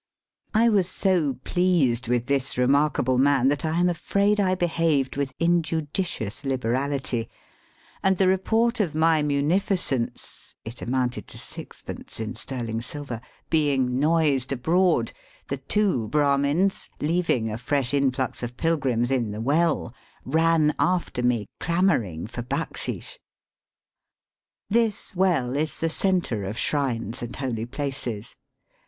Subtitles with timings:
[0.55, 5.31] I was so pleased with this remarkable man that I am afraid I behaved with
[5.39, 7.29] injudicious liberality,
[8.01, 14.51] and the report of my munificence (it amounted to sixpence in sterling silver) being noised
[14.51, 15.11] abroad,
[15.49, 19.93] the two Brahmins, leaving a fresh influx of pilgrims in the well,
[20.25, 23.19] ran after me clamouring for backsheesh.
[24.67, 28.35] This well is the centre of shrines and holy places.